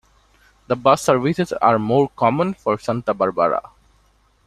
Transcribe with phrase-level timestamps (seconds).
[0.65, 3.61] The bus services are more common for Santa Barbara.